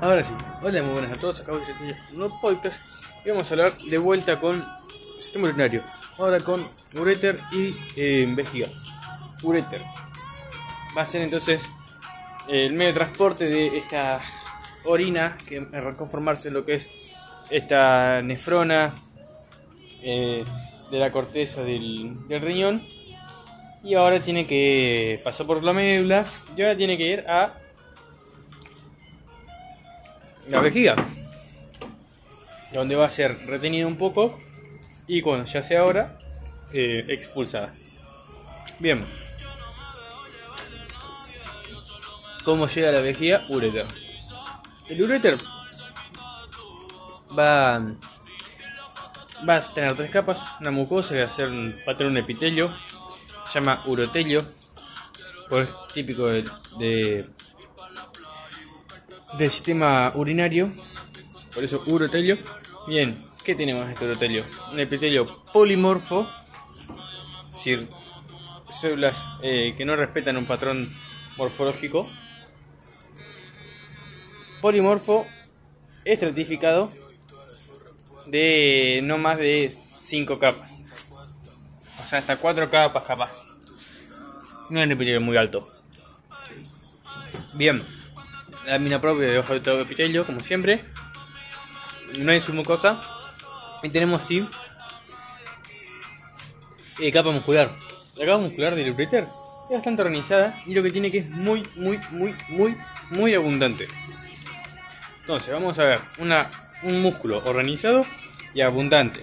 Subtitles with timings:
[0.00, 1.40] Ahora sí, hola, muy buenas a todos.
[1.40, 2.84] Acabo de hacer un nuevo podcast
[3.24, 4.64] y vamos a hablar de vuelta con
[5.18, 5.82] sistema urinario.
[6.18, 8.68] Ahora con ureter y eh, vejiga.
[9.42, 9.82] Ureter
[10.96, 11.70] va a ser entonces
[12.48, 14.20] el medio de transporte de esta
[14.84, 16.88] orina que arrancó a formarse lo que es
[17.50, 18.94] esta nefrona
[20.02, 20.44] eh,
[20.90, 22.82] de la corteza del, del riñón
[23.82, 26.24] y ahora tiene que pasar por la médula
[26.56, 27.58] y ahora tiene que ir a
[30.48, 30.96] la vejiga
[32.72, 34.38] donde va a ser retenida un poco
[35.06, 36.18] y cuando ya sea ahora
[36.72, 37.72] eh, expulsada
[38.78, 39.04] bien
[42.44, 43.42] ¿Cómo llega la vejiga?
[43.48, 43.86] Ureter.
[44.86, 45.38] El ureter
[47.36, 47.80] va,
[49.48, 50.42] va a tener tres capas.
[50.60, 52.70] Una mucosa que va a, ser, va a tener un epitelio.
[53.46, 54.44] Se llama urotelio.
[55.48, 56.44] Por típico de,
[56.78, 57.26] de,
[59.38, 60.70] del sistema urinario.
[61.54, 62.38] Por eso urotelio.
[62.86, 64.44] Bien, ¿qué tenemos este urotelio?
[64.72, 66.28] Un epitelio polimorfo.
[67.46, 67.88] Es decir,
[68.70, 70.92] células eh, que no respetan un patrón
[71.36, 72.08] morfológico
[74.64, 75.26] polimorfo
[76.06, 76.90] estratificado
[78.24, 80.78] de no más de 5 capas.
[82.02, 83.44] O sea, hasta 4 capas capaz.
[84.70, 85.68] No es un epitelio muy alto.
[87.52, 87.84] Bien,
[88.66, 90.80] la mina propia de de todo epitelio, como siempre.
[92.18, 93.02] No hay su mucosa.
[93.82, 94.48] Y tenemos sí
[97.00, 97.70] eh, capa muscular.
[98.16, 101.66] La capa muscular del ureter es bastante organizada y lo que tiene que es muy,
[101.76, 102.76] muy, muy, muy,
[103.10, 103.88] muy abundante.
[105.20, 106.50] Entonces, vamos a ver una,
[106.82, 108.06] un músculo organizado
[108.54, 109.20] y abundante.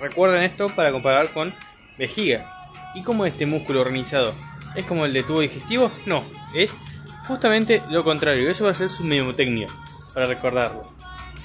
[0.00, 1.52] Recuerden esto para comparar con
[1.98, 2.70] vejiga.
[2.94, 4.34] ¿Y cómo este músculo organizado?
[4.74, 5.90] ¿Es como el de tubo digestivo?
[6.04, 6.76] No, es
[7.26, 8.50] justamente lo contrario.
[8.50, 9.68] Eso va a ser su mnemotecnia,
[10.14, 10.90] para recordarlo.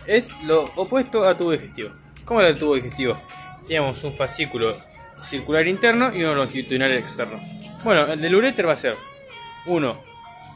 [0.08, 1.90] Es lo opuesto a tubo digestivo.
[2.26, 3.18] ¿Cómo era el tubo digestivo?
[3.64, 4.78] Teníamos un fascículo
[5.22, 7.40] circular interno y uno longitudinal externo.
[7.84, 8.96] Bueno, el del ureter va a ser
[9.66, 10.02] uno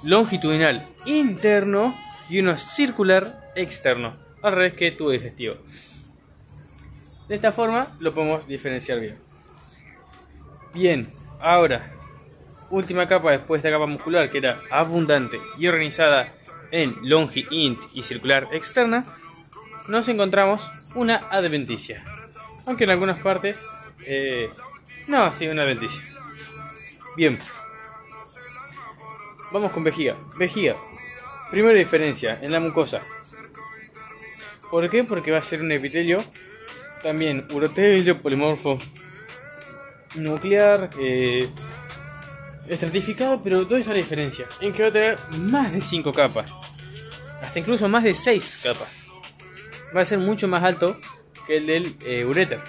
[0.04, 1.96] longitudinal interno
[2.30, 5.56] y uno circular externo, al revés que tubo digestivo.
[7.28, 9.18] De esta forma lo podemos diferenciar bien.
[10.74, 11.10] Bien,
[11.40, 11.90] ahora,
[12.70, 16.34] última capa después de esta capa muscular que era abundante y organizada
[16.72, 19.06] en longi, int y circular externa,
[19.88, 22.04] nos encontramos una adventicia.
[22.66, 23.58] Aunque en algunas partes,
[24.06, 24.50] eh,
[25.08, 26.04] no, sí, una adventicia.
[27.16, 27.40] Bien,
[29.52, 30.16] vamos con vejiga.
[30.38, 30.76] Vejiga,
[31.52, 33.04] Primera diferencia, en la mucosa.
[34.72, 35.04] ¿Por qué?
[35.04, 36.24] Porque va a ser un epitelio,
[37.04, 38.80] también urotelio, polimorfo,
[40.16, 41.48] nuclear, eh,
[42.68, 44.48] estratificado, pero ¿dónde está la diferencia?
[44.62, 46.54] En que va a tener más de 5 capas,
[47.42, 49.06] hasta incluso más de 6 capas.
[49.96, 51.00] Va a ser mucho más alto
[51.48, 52.60] que el del eh, ureter.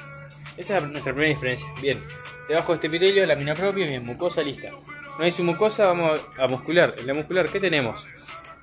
[0.56, 1.68] Esa es nuestra primera diferencia.
[1.82, 2.02] Bien,
[2.48, 4.70] debajo de este epitelio, la mina propia, bien, mucosa lista.
[5.18, 6.94] No hay su mucosa, vamos a muscular.
[6.98, 8.06] En la muscular, ¿qué tenemos?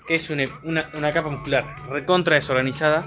[0.07, 3.05] que es una, una, capa muscular recontra desorganizada,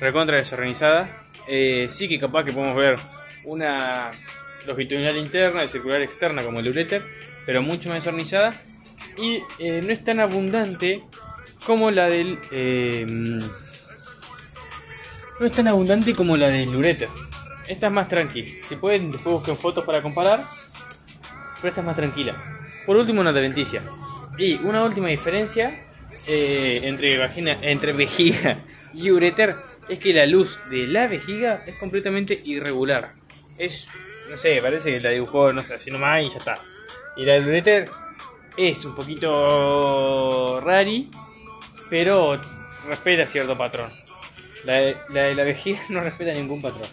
[0.00, 1.08] recontra desorganizada.
[1.46, 2.98] Eh, sí que capaz que podemos ver
[3.44, 4.10] una
[4.66, 7.02] longitudinal interna y circular externa como el ureter,
[7.46, 8.54] pero mucho más desorganizada
[9.16, 11.02] y eh, no es tan abundante
[11.66, 13.06] como la del eh,
[15.40, 17.08] no es tan abundante como la del ureter.
[17.66, 18.50] Esta es más tranquila.
[18.62, 20.44] Si pueden, después busquen fotos para comparar.
[21.56, 22.36] Pero esta es más tranquila.
[22.86, 23.82] Por último, una adventicia.
[24.38, 25.74] Y una última diferencia
[26.26, 28.58] eh, entre, vagina, entre vejiga
[28.94, 29.56] y ureter
[29.88, 33.12] es que la luz de la vejiga es completamente irregular.
[33.58, 33.88] Es,
[34.34, 36.58] no sé, parece que la dibujó, no sé, así nomás y ya está.
[37.16, 37.88] Y la ureter
[38.56, 41.08] es un poquito rari,
[41.88, 42.40] pero
[42.88, 43.92] respeta cierto patrón.
[44.64, 46.88] La de la, vejiga no respeta ningún patrón.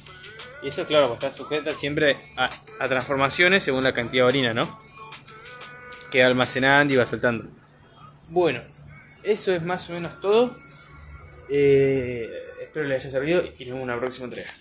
[0.62, 4.54] Y eso, claro, pues está sujeta siempre a, a transformaciones según la cantidad de orina,
[4.54, 4.80] ¿no?
[6.12, 7.46] Que va almacenando y va soltando.
[8.28, 8.62] Bueno,
[9.24, 10.56] eso es más o menos todo.
[11.50, 12.30] Eh,
[12.62, 14.52] espero les haya servido y nos vemos en una próxima entrega.